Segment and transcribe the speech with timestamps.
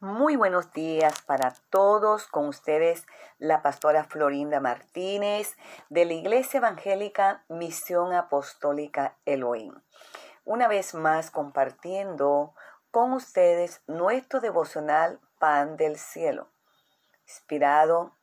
[0.00, 2.26] Muy buenos días para todos.
[2.26, 3.06] Con ustedes
[3.38, 5.56] la pastora Florinda Martínez
[5.88, 9.72] de la Iglesia Evangélica Misión Apostólica Elohim.
[10.44, 12.52] Una vez más compartiendo
[12.90, 16.50] con ustedes nuestro devocional Pan del Cielo,
[17.22, 18.14] inspirado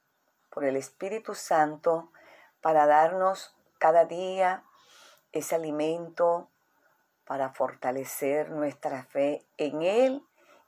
[0.51, 2.11] por el Espíritu Santo
[2.61, 4.63] para darnos cada día
[5.31, 6.51] ese alimento
[7.25, 10.23] para fortalecer nuestra fe en Él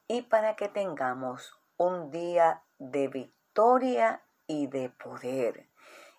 [0.07, 5.69] y para que tengamos un día de victoria y de poder.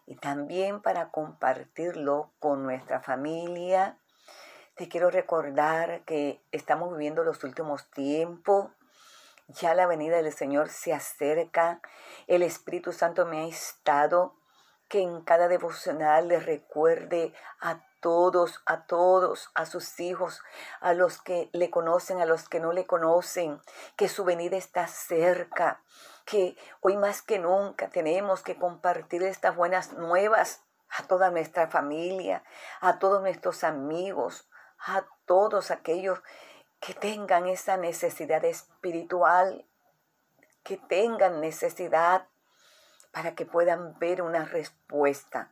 [0.07, 3.99] Y también para compartirlo con nuestra familia.
[4.75, 8.71] Te quiero recordar que estamos viviendo los últimos tiempos.
[9.49, 11.81] Ya la venida del Señor se acerca.
[12.27, 14.37] El Espíritu Santo me ha estado
[14.89, 20.41] que en cada devocional le recuerde a todos, a todos, a sus hijos,
[20.79, 23.61] a los que le conocen, a los que no le conocen,
[23.97, 25.83] que su venida está cerca,
[26.25, 32.45] que hoy más que nunca tenemos que compartir estas buenas nuevas a toda nuestra familia,
[32.81, 36.21] a todos nuestros amigos, a todos aquellos
[36.79, 39.67] que tengan esa necesidad espiritual,
[40.63, 42.29] que tengan necesidad
[43.11, 45.51] para que puedan ver una respuesta.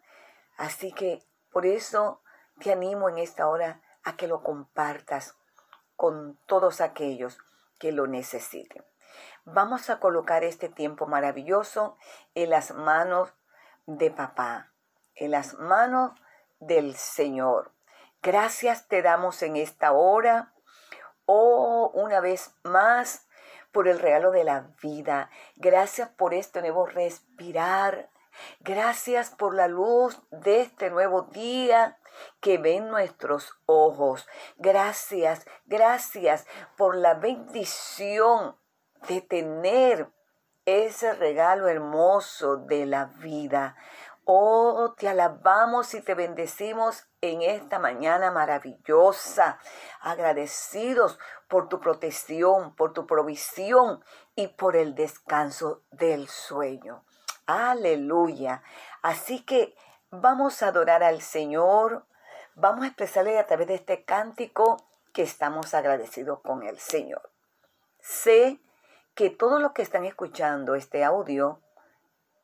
[0.56, 1.20] Así que
[1.50, 2.20] por eso
[2.60, 5.36] te animo en esta hora a que lo compartas
[5.96, 7.38] con todos aquellos
[7.78, 8.84] que lo necesiten.
[9.44, 11.96] Vamos a colocar este tiempo maravilloso
[12.34, 13.32] en las manos
[13.86, 14.72] de papá,
[15.14, 16.12] en las manos
[16.60, 17.72] del Señor.
[18.22, 20.54] Gracias te damos en esta hora,
[21.26, 23.28] oh, una vez más,
[23.70, 25.30] por el regalo de la vida.
[25.56, 28.08] Gracias por este nuevo respirar.
[28.60, 31.98] Gracias por la luz de este nuevo día
[32.40, 34.26] que ven nuestros ojos.
[34.56, 38.56] Gracias, gracias por la bendición
[39.08, 40.10] de tener
[40.64, 43.76] ese regalo hermoso de la vida.
[44.26, 49.58] Oh, te alabamos y te bendecimos en esta mañana maravillosa,
[50.00, 54.02] agradecidos por tu protección, por tu provisión
[54.34, 57.04] y por el descanso del sueño.
[57.46, 58.62] Aleluya.
[59.02, 59.76] Así que
[60.10, 62.06] vamos a adorar al Señor,
[62.54, 64.76] vamos a expresarle a través de este cántico
[65.12, 67.30] que estamos agradecidos con el Señor.
[68.00, 68.60] Sé
[69.14, 71.60] que todos los que están escuchando este audio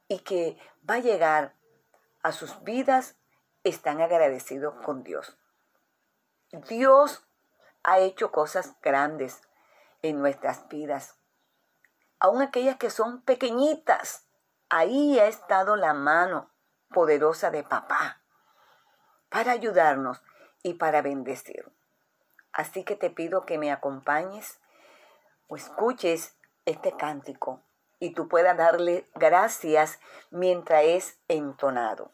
[0.08, 1.54] y que va a llegar
[2.22, 3.16] a sus vidas
[3.64, 5.36] están agradecidos con Dios.
[6.52, 7.24] Dios
[7.82, 9.42] ha hecho cosas grandes
[10.02, 11.16] en nuestras vidas,
[12.18, 14.26] aun aquellas que son pequeñitas.
[14.70, 16.48] Ahí ha estado la mano
[16.90, 18.22] poderosa de papá
[19.28, 20.22] para ayudarnos
[20.62, 21.70] y para bendecir.
[22.52, 24.60] Así que te pido que me acompañes
[25.48, 26.36] o escuches
[26.66, 27.64] este cántico
[27.98, 29.98] y tú puedas darle gracias
[30.30, 32.12] mientras es entonado.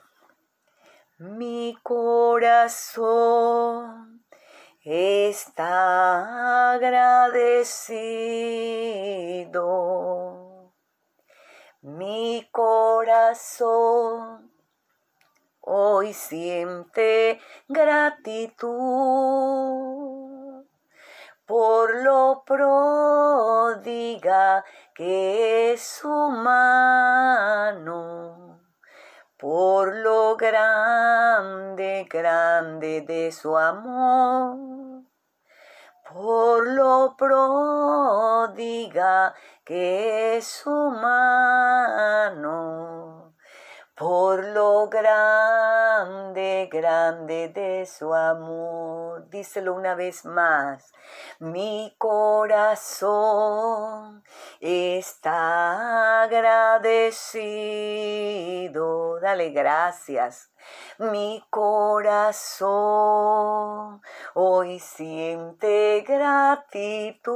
[1.19, 3.07] Mi corazón
[4.83, 7.97] está agradecido.
[11.87, 14.51] Mi corazón.
[15.61, 18.67] Hoy siente gratitud
[21.47, 24.65] por lo prodiga
[24.97, 27.79] que es su mano,
[29.37, 34.76] por lo grande, grande de su amor,
[36.17, 38.55] por lo prodiga
[39.65, 42.37] que es su mano
[43.97, 49.27] por lo grande, grande de su amor.
[49.31, 50.93] Díselo una vez más.
[51.39, 53.03] Mi corazón
[54.61, 57.19] está agradecido.
[59.21, 60.51] Dale gracias.
[60.99, 62.73] Mi corazón
[64.35, 67.27] hoy siente gratitud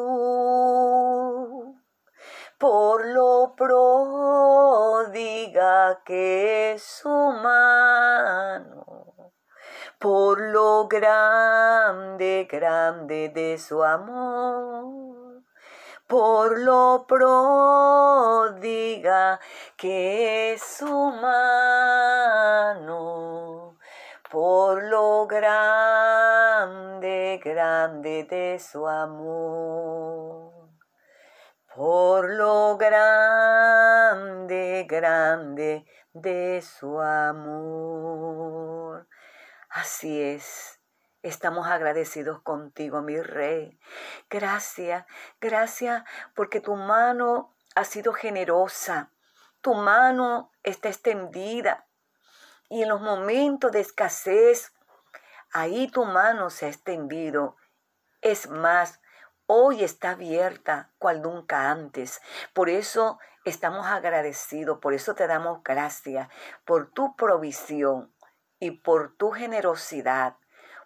[2.60, 4.52] por lo prodiga
[6.04, 8.84] que es su mano,
[9.98, 15.42] por lo grande, grande de su amor,
[16.06, 17.40] por lo prodiga
[19.78, 22.98] que es su mano,
[24.30, 30.49] por lo grande, grande de su amor
[31.80, 39.08] por lo grande, grande de su amor.
[39.70, 40.78] Así es,
[41.22, 43.80] Estamos agradecidos contigo, mi rey.
[44.28, 45.06] Gracias,
[45.40, 46.04] gracias
[46.34, 49.10] porque tu mano ha sido generosa.
[49.62, 51.86] Tu mano está extendida.
[52.68, 54.74] Y en los momentos de escasez,
[55.50, 57.56] ahí tu mano se ha extendido.
[58.20, 59.00] Es más,
[59.52, 62.20] hoy está abierta cual nunca antes.
[62.54, 66.28] Por eso estamos agradecidos, por eso te damos gracias
[66.64, 68.14] por tu provisión
[68.60, 70.36] y por tu generosidad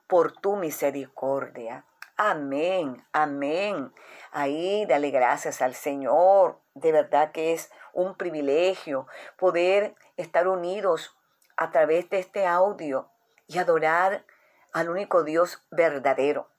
[0.06, 1.84] por tu misericordia.
[2.16, 3.92] Amén, amén.
[4.30, 6.60] Ahí dale gracias al Señor.
[6.74, 9.06] De verdad que es un privilegio
[9.36, 11.16] poder estar unidos
[11.56, 13.10] a través de este audio
[13.46, 14.24] y adorar
[14.72, 16.53] al único Dios verdadero.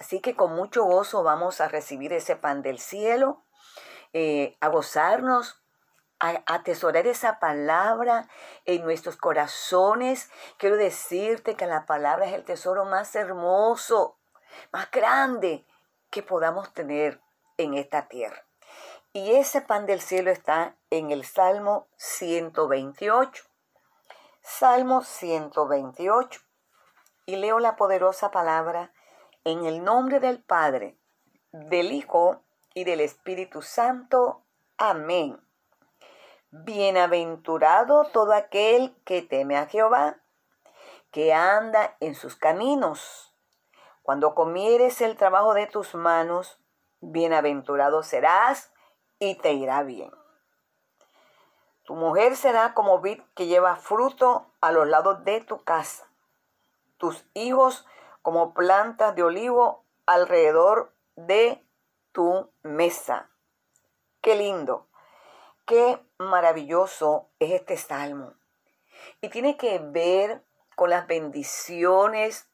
[0.00, 3.44] Así que con mucho gozo vamos a recibir ese pan del cielo,
[4.14, 5.62] eh, a gozarnos
[6.20, 8.26] a atesorar esa palabra
[8.64, 10.30] en nuestros corazones.
[10.56, 14.18] Quiero decirte que la palabra es el tesoro más hermoso,
[14.72, 15.66] más grande
[16.10, 17.20] que podamos tener
[17.58, 18.46] en esta tierra.
[19.12, 23.44] Y ese pan del cielo está en el Salmo 128.
[24.40, 26.40] Salmo 128.
[27.26, 28.92] Y leo la poderosa palabra
[29.44, 30.96] en el nombre del Padre,
[31.52, 32.42] del Hijo
[32.74, 34.42] y del Espíritu Santo.
[34.76, 35.40] Amén.
[36.50, 40.18] Bienaventurado todo aquel que teme a Jehová,
[41.10, 43.34] que anda en sus caminos.
[44.02, 46.58] Cuando comieres el trabajo de tus manos,
[47.00, 48.72] bienaventurado serás
[49.18, 50.10] y te irá bien.
[51.84, 56.06] Tu mujer será como vid que lleva fruto a los lados de tu casa.
[56.98, 57.86] Tus hijos
[58.22, 61.64] como plantas de olivo alrededor de
[62.12, 63.30] tu mesa.
[64.20, 64.88] Qué lindo.
[65.66, 68.34] Qué maravilloso es este salmo.
[69.20, 70.42] Y tiene que ver
[70.74, 72.48] con las bendiciones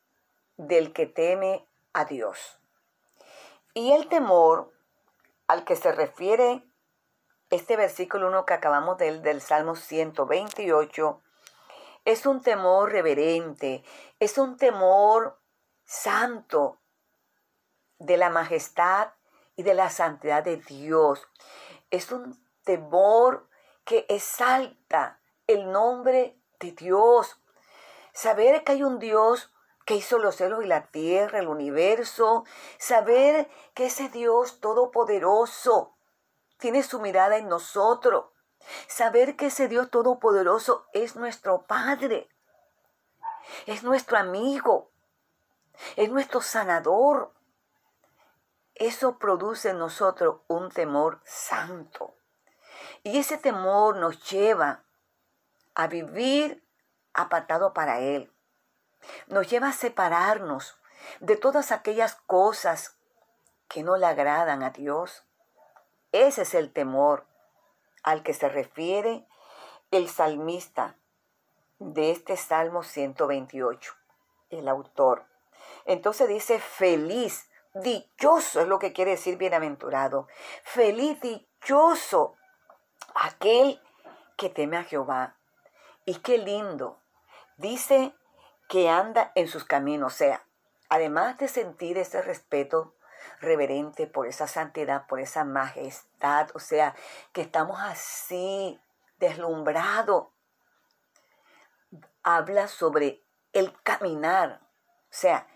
[0.57, 2.59] del que teme a Dios.
[3.75, 4.73] Y el temor
[5.49, 6.63] al que se refiere
[7.51, 11.23] este versículo 1 que acabamos de, del Salmo 128
[12.05, 13.85] es un temor reverente,
[14.21, 15.39] es un temor
[15.87, 16.79] santo
[17.99, 19.13] de la majestad
[19.57, 21.27] y de la santidad de Dios.
[21.91, 23.49] Es un temor
[23.85, 27.41] que exalta el nombre de Dios.
[28.13, 29.53] Saber que hay un Dios
[29.87, 32.45] que hizo los cielos y la tierra, el universo.
[32.79, 35.97] Saber que ese Dios todopoderoso
[36.59, 38.27] tiene su mirada en nosotros.
[38.89, 42.29] Saber que ese Dios todopoderoso es nuestro Padre.
[43.67, 44.91] Es nuestro amigo.
[45.97, 47.33] Es nuestro sanador.
[48.75, 52.15] Eso produce en nosotros un temor santo.
[53.03, 54.83] Y ese temor nos lleva
[55.75, 56.65] a vivir
[57.15, 58.33] apartado para Él.
[59.29, 60.79] Nos lleva a separarnos
[61.21, 62.97] de todas aquellas cosas
[63.69, 65.25] que no le agradan a Dios.
[66.13, 67.27] Ese es el temor
[68.03, 69.27] al que se refiere
[69.91, 70.97] el salmista
[71.79, 73.93] de este Salmo 128,
[74.51, 75.27] el autor.
[75.87, 80.29] Entonces dice feliz, dichoso es lo que quiere decir bienaventurado.
[80.63, 82.37] Feliz, dichoso
[83.15, 83.81] aquel
[84.37, 85.37] que teme a Jehová.
[86.05, 87.01] Y qué lindo.
[87.57, 88.15] Dice
[88.69, 90.13] que anda en sus caminos.
[90.13, 90.47] O sea,
[90.89, 92.95] además de sentir ese respeto
[93.41, 96.95] reverente por esa santidad, por esa majestad, o sea,
[97.33, 98.81] que estamos así
[99.19, 100.29] deslumbrados,
[102.23, 104.61] habla sobre el caminar.
[104.63, 105.47] O sea,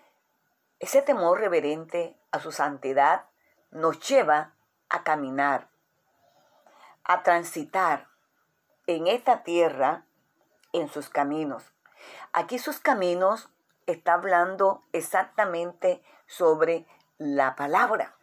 [0.80, 3.26] ese temor reverente a su santidad
[3.70, 4.54] nos lleva
[4.88, 5.70] a caminar
[7.04, 8.08] a transitar
[8.86, 10.04] en esta tierra
[10.72, 11.72] en sus caminos.
[12.32, 13.50] Aquí sus caminos
[13.86, 16.86] está hablando exactamente sobre
[17.18, 18.16] la palabra.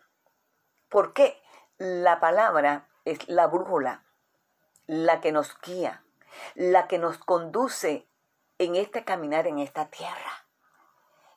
[0.89, 1.41] ¿Por qué?
[1.77, 4.05] La palabra es la brújula,
[4.85, 6.03] la que nos guía,
[6.55, 8.07] la que nos conduce
[8.57, 10.45] en este caminar en esta tierra.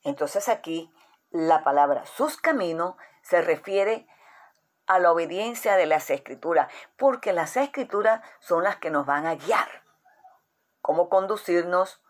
[0.02, 0.92] Entonces aquí
[1.30, 4.06] la palabra sus caminos se refiere
[4.86, 9.36] a la obediencia de las escrituras, porque las escrituras son las que nos van a
[9.36, 9.84] guiar.
[10.80, 12.02] Cómo conducirnos,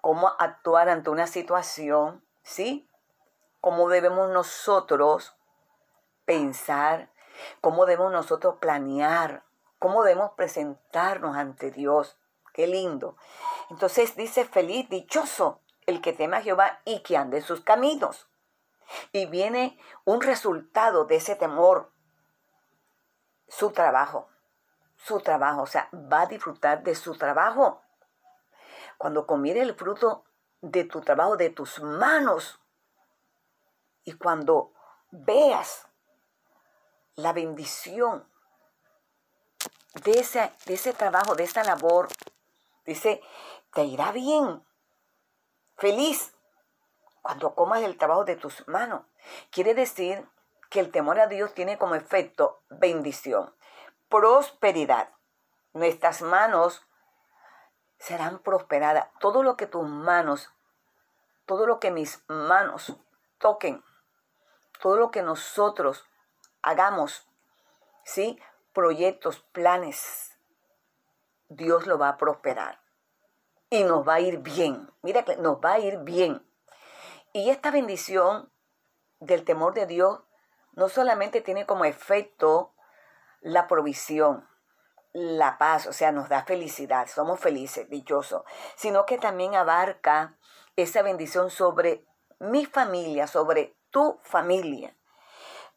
[0.00, 2.88] cómo actuar ante una situación, ¿sí?
[3.60, 5.36] Cómo debemos nosotros
[6.24, 7.10] pensar,
[7.60, 9.44] cómo debemos nosotros planear,
[9.78, 12.16] cómo debemos presentarnos ante Dios.
[12.54, 13.18] Qué lindo.
[13.68, 18.26] Entonces dice, feliz, dichoso el que teme a Jehová y que ande en sus caminos.
[19.12, 21.92] Y viene un resultado de ese temor,
[23.48, 24.28] su trabajo,
[24.96, 27.82] su trabajo, o sea, va a disfrutar de su trabajo.
[28.98, 30.24] Cuando comiere el fruto
[30.60, 32.60] de tu trabajo, de tus manos.
[34.04, 34.72] Y cuando
[35.10, 35.86] veas
[37.16, 38.28] la bendición
[40.04, 42.08] de ese, de ese trabajo, de esa labor,
[42.84, 43.22] dice,
[43.72, 44.64] te irá bien,
[45.76, 46.35] feliz,
[47.26, 49.02] cuando comas el trabajo de tus manos.
[49.50, 50.28] Quiere decir
[50.70, 53.52] que el temor a Dios tiene como efecto bendición,
[54.08, 55.08] prosperidad.
[55.72, 56.86] Nuestras manos
[57.98, 59.08] serán prosperadas.
[59.18, 60.52] Todo lo que tus manos,
[61.46, 62.96] todo lo que mis manos
[63.38, 63.82] toquen,
[64.80, 66.04] todo lo que nosotros
[66.62, 67.26] hagamos,
[68.04, 68.38] ¿sí?
[68.72, 70.38] Proyectos, planes,
[71.48, 72.78] Dios lo va a prosperar.
[73.68, 74.88] Y nos va a ir bien.
[75.02, 76.45] Mira, nos va a ir bien.
[77.36, 78.50] Y esta bendición
[79.20, 80.22] del temor de Dios
[80.72, 82.72] no solamente tiene como efecto
[83.42, 84.48] la provisión,
[85.12, 88.42] la paz, o sea, nos da felicidad, somos felices, dichosos,
[88.74, 90.38] sino que también abarca
[90.76, 92.06] esa bendición sobre
[92.38, 94.96] mi familia, sobre tu familia.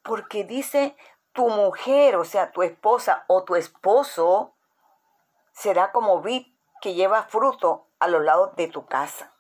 [0.02, 0.96] Porque dice
[1.34, 4.56] tu mujer, o sea, tu esposa o tu esposo,
[5.52, 6.48] será como vid
[6.80, 9.34] que lleva fruto a los lados de tu casa.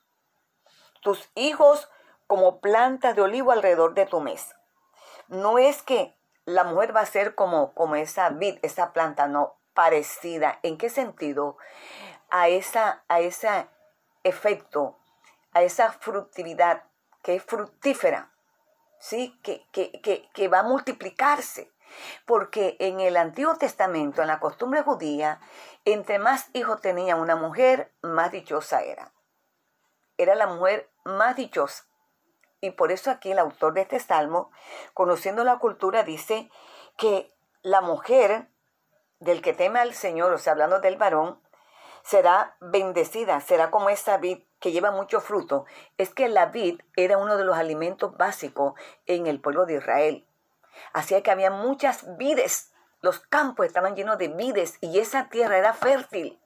[1.01, 1.87] Tus hijos
[2.29, 4.61] como plantas de olivo alrededor de tu mesa.
[5.29, 9.57] No es que la mujer va a ser como, como esa vid, esa planta, no,
[9.73, 10.59] parecida.
[10.61, 11.57] ¿En qué sentido?
[12.29, 13.67] A, esa, a ese
[14.23, 14.99] efecto,
[15.53, 16.83] a esa fructividad
[17.23, 18.31] que es fructífera,
[18.99, 19.39] ¿sí?
[19.41, 21.71] Que, que, que va a multiplicarse.
[22.27, 25.41] Porque en el Antiguo Testamento, en la costumbre judía,
[25.83, 29.13] entre más hijos tenía una mujer, más dichosa era.
[30.15, 31.88] Era la mujer más dichosa.
[32.61, 34.51] Y por eso aquí el autor de este salmo,
[34.93, 36.49] conociendo la cultura, dice
[36.97, 38.49] que la mujer
[39.19, 41.41] del que teme al Señor, o sea, hablando del varón,
[42.03, 45.65] será bendecida, será como esa vid que lleva mucho fruto.
[45.97, 48.73] Es que la vid era uno de los alimentos básicos
[49.05, 50.27] en el pueblo de Israel.
[50.93, 55.73] Así que había muchas vides, los campos estaban llenos de vides y esa tierra era
[55.73, 56.38] fértil.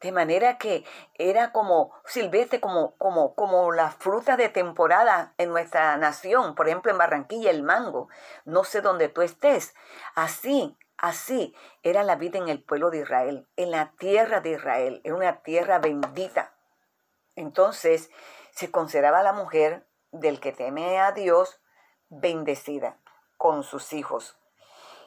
[0.00, 5.96] De manera que era como silvestre, como, como, como la fruta de temporada en nuestra
[5.96, 8.08] nación, por ejemplo en Barranquilla, el mango.
[8.44, 9.74] No sé dónde tú estés.
[10.14, 15.00] Así Así era la vida en el pueblo de Israel, en la tierra de Israel,
[15.04, 16.52] en una tierra bendita.
[17.36, 18.10] Entonces
[18.50, 21.60] se consideraba la mujer del que teme a Dios
[22.08, 22.98] bendecida
[23.36, 24.36] con sus hijos.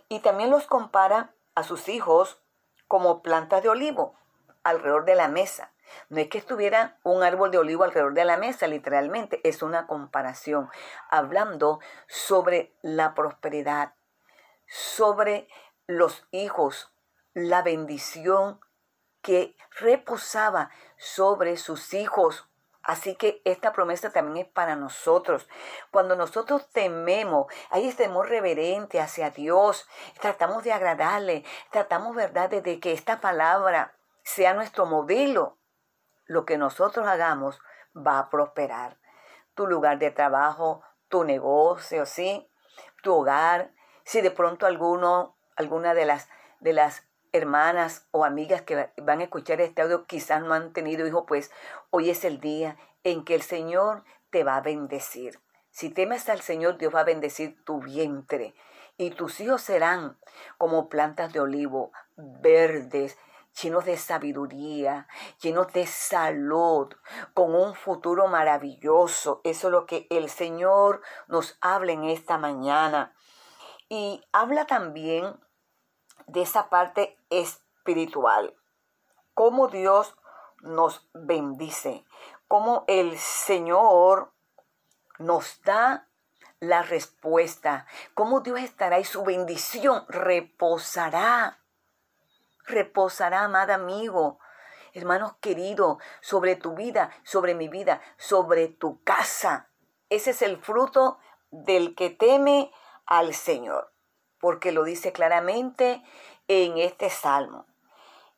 [0.07, 2.41] Y también los compara a sus hijos
[2.87, 4.15] como plantas de olivo
[4.63, 5.71] alrededor de la mesa.
[6.09, 9.87] No es que estuviera un árbol de olivo alrededor de la mesa, literalmente, es una
[9.87, 10.69] comparación,
[11.09, 13.93] hablando sobre la prosperidad,
[14.67, 15.47] sobre
[15.87, 16.93] los hijos,
[17.33, 18.59] la bendición
[19.21, 22.47] que reposaba sobre sus hijos.
[22.83, 25.47] Así que esta promesa también es para nosotros.
[25.91, 29.87] Cuando nosotros tememos, hay este temor reverente hacia Dios,
[30.19, 35.57] tratamos de agradarle, tratamos, ¿verdad?, de que esta palabra sea nuestro modelo.
[36.25, 37.59] Lo que nosotros hagamos
[37.95, 38.99] va a prosperar.
[39.53, 42.49] Tu lugar de trabajo, tu negocio, ¿sí?
[43.03, 43.73] Tu hogar.
[44.03, 49.23] Si de pronto alguno alguna de las, de las hermanas o amigas que van a
[49.23, 51.51] escuchar este audio quizás no han tenido hijos, pues
[51.89, 55.39] hoy es el día en que el Señor te va a bendecir.
[55.69, 58.53] Si temes al Señor, Dios va a bendecir tu vientre
[58.97, 60.17] y tus hijos serán
[60.57, 63.17] como plantas de olivo, verdes,
[63.59, 65.07] llenos de sabiduría,
[65.41, 66.93] llenos de salud,
[67.33, 69.41] con un futuro maravilloso.
[69.43, 73.15] Eso es lo que el Señor nos habla en esta mañana.
[73.89, 75.39] Y habla también
[76.27, 78.55] de esa parte espiritual.
[79.33, 80.15] Cómo Dios
[80.61, 82.05] nos bendice,
[82.47, 84.31] cómo el Señor
[85.19, 86.07] nos da
[86.59, 91.60] la respuesta, cómo Dios estará y su bendición reposará,
[92.65, 94.39] reposará, amado amigo,
[94.93, 99.69] hermanos queridos, sobre tu vida, sobre mi vida, sobre tu casa.
[100.09, 101.17] Ese es el fruto
[101.51, 102.71] del que teme
[103.05, 103.93] al Señor,
[104.39, 106.03] porque lo dice claramente
[106.47, 107.65] en este salmo.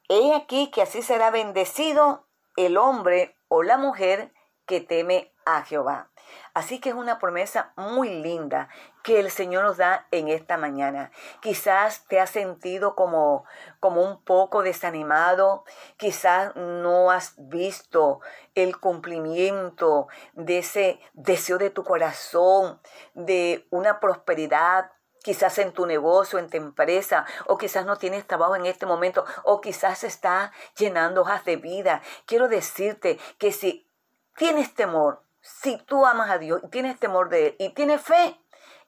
[0.10, 4.34] He aquí que así será bendecido el hombre o la mujer
[4.66, 6.10] que teme a Jehová.
[6.54, 8.70] Así que es una promesa muy linda
[9.04, 11.12] que el Señor nos da en esta mañana.
[11.42, 13.44] Quizás te has sentido como,
[13.80, 15.66] como un poco desanimado,
[15.98, 18.22] quizás no has visto
[18.56, 22.80] el cumplimiento de ese deseo de tu corazón,
[23.14, 24.92] de una prosperidad
[25.24, 29.26] quizás en tu negocio, en tu empresa, o quizás no tienes trabajo en este momento,
[29.44, 32.02] o quizás está llenando hojas de vida.
[32.26, 33.90] Quiero decirte que si
[34.36, 38.40] tienes temor, si tú amas a Dios y tienes temor de Él y tienes fe,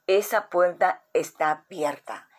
[0.07, 2.29] esa puerta está abierta.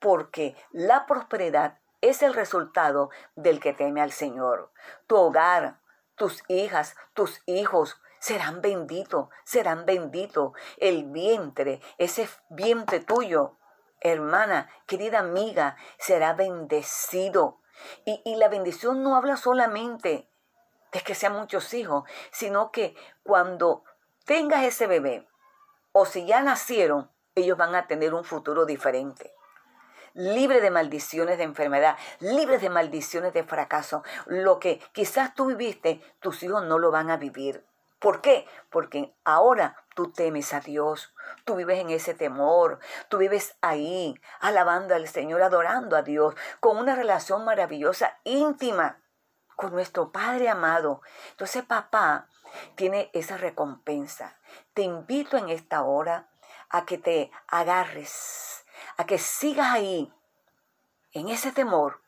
[0.00, 4.72] Porque la prosperidad es el resultado del que teme al Señor.
[5.06, 5.80] Tu hogar,
[6.16, 10.52] tus hijas, tus hijos serán benditos, serán benditos.
[10.78, 13.58] El vientre, ese vientre tuyo,
[14.00, 17.60] hermana, querida amiga, será bendecido.
[18.06, 20.30] Y, y la bendición no habla solamente
[20.92, 23.84] de que sean muchos hijos, sino que cuando
[24.24, 25.26] tengas ese bebé,
[25.92, 29.34] o si ya nacieron, ellos van a tener un futuro diferente
[30.18, 34.02] libre de maldiciones de enfermedad, libre de maldiciones de fracaso.
[34.26, 37.64] Lo que quizás tú viviste, tus hijos no lo van a vivir.
[38.00, 38.46] ¿Por qué?
[38.70, 41.12] Porque ahora tú temes a Dios,
[41.44, 42.78] tú vives en ese temor,
[43.08, 49.00] tú vives ahí, alabando al Señor, adorando a Dios, con una relación maravillosa, íntima,
[49.58, 51.02] con nuestro Padre amado.
[51.32, 52.28] Entonces papá
[52.76, 54.38] tiene esa recompensa.
[54.72, 56.28] Te invito en esta hora
[56.70, 58.64] a que te agarres,
[58.96, 60.14] a que sigas ahí,
[61.10, 62.00] en ese temor,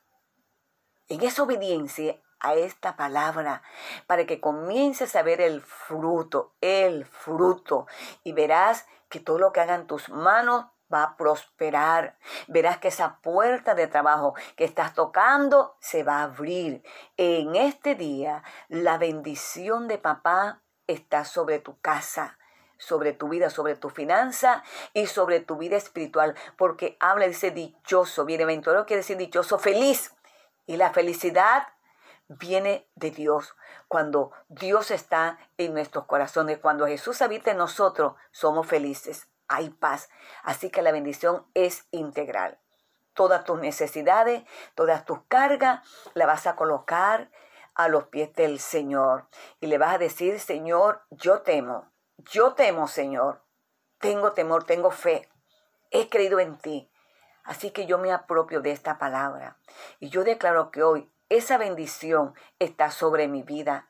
[1.09, 3.64] en esa obediencia a esta palabra,
[4.07, 7.88] para que comiences a ver el fruto, el fruto,
[8.23, 12.19] y verás que todo lo que hagan tus manos va a prosperar.
[12.49, 16.83] Verás que esa puerta de trabajo que estás tocando se va a abrir.
[17.17, 22.37] En este día, la bendición de papá está sobre tu casa
[22.81, 28.25] sobre tu vida, sobre tu finanza y sobre tu vida espiritual, porque habla, dice dichoso,
[28.25, 30.15] bienaventurado quiere decir dichoso, feliz.
[30.67, 31.69] Y la felicidad
[32.29, 33.57] viene de Dios.
[33.89, 40.09] Cuando Dios está en nuestros corazones, cuando Jesús habita en nosotros, somos felices, hay paz.
[40.45, 42.59] Así que la bendición es integral.
[43.14, 45.80] Todas tus necesidades, todas tus cargas,
[46.14, 47.30] la vas a colocar
[47.75, 49.26] a los pies del Señor.
[49.61, 51.90] Y le vas a decir, Señor, yo temo.
[52.19, 53.42] Yo temo, Señor.
[53.99, 55.28] Tengo temor, tengo fe.
[55.90, 56.90] He creído en ti.
[57.42, 59.59] Así que yo me apropio de esta palabra.
[59.99, 63.90] Y yo declaro que hoy esa bendición está sobre mi vida.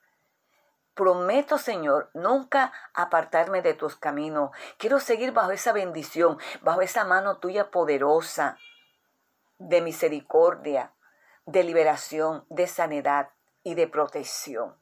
[1.00, 4.50] Prometo, Señor, nunca apartarme de tus caminos.
[4.76, 8.58] Quiero seguir bajo esa bendición, bajo esa mano tuya poderosa
[9.56, 10.92] de misericordia,
[11.46, 13.30] de liberación, de sanidad
[13.62, 14.74] y de protección.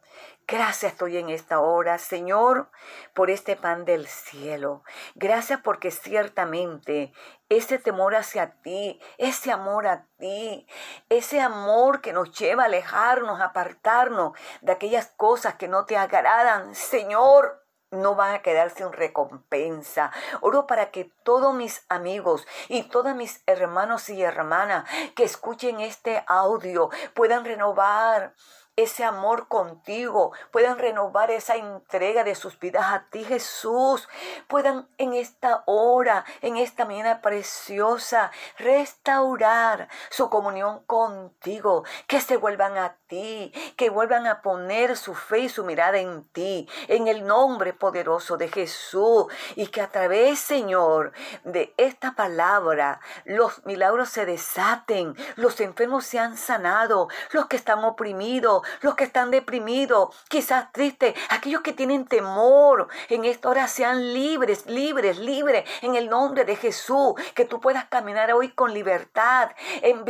[0.46, 2.70] Gracias estoy en esta hora, Señor,
[3.14, 4.82] por este pan del cielo.
[5.14, 7.12] Gracias porque ciertamente
[7.48, 10.66] ese temor hacia ti, ese amor a ti,
[11.08, 16.74] ese amor que nos lleva a alejarnos, apartarnos de aquellas cosas que no te agradan,
[16.74, 20.10] Señor, no van a quedar sin recompensa.
[20.40, 26.22] Oro para que todos mis amigos y todos mis hermanos y hermanas que escuchen este
[26.26, 28.34] audio puedan renovar
[28.78, 34.08] ese amor contigo, puedan renovar esa entrega de sus vidas a ti, Jesús,
[34.46, 42.78] puedan en esta hora, en esta mañana preciosa, restaurar su comunión contigo, que se vuelvan
[42.78, 47.26] a ti, que vuelvan a poner su fe y su mirada en ti, en el
[47.26, 51.12] nombre poderoso de Jesús, y que a través, Señor,
[51.44, 58.62] de esta palabra, los milagros se desaten, los enfermos sean sanados, los que están oprimidos,
[58.82, 64.66] los que están deprimidos, quizás tristes, aquellos que tienen temor, en esta hora sean libres,
[64.66, 69.50] libres, libres, en el nombre de Jesús, que tú puedas caminar hoy con libertad,
[69.82, 70.04] en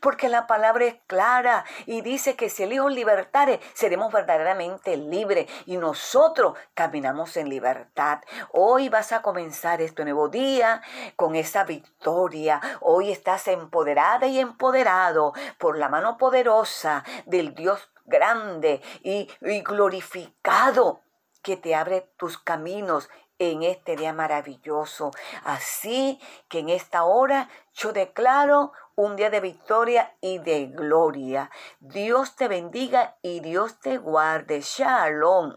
[0.00, 5.46] porque la palabra es clara y dice que si el Hijo libertare, seremos verdaderamente libres
[5.66, 8.20] y nosotros caminamos en libertad.
[8.52, 10.80] Hoy vas a comenzar este nuevo día
[11.16, 12.60] con esa victoria.
[12.80, 21.02] Hoy estás empoderada y empoderado por la mano poderosa del Dios grande y, y glorificado
[21.42, 23.08] que te abre tus caminos
[23.40, 25.10] en este día maravilloso.
[25.44, 31.50] Así que en esta hora yo declaro un día de victoria y de gloria.
[31.80, 34.60] Dios te bendiga y Dios te guarde.
[34.60, 35.56] Shalom.